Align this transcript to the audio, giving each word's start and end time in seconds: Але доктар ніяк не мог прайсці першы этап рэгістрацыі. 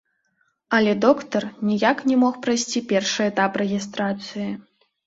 Але 0.77 0.95
доктар 1.05 1.45
ніяк 1.73 2.03
не 2.09 2.17
мог 2.25 2.41
прайсці 2.49 2.85
першы 2.95 3.21
этап 3.31 3.51
рэгістрацыі. 3.65 4.51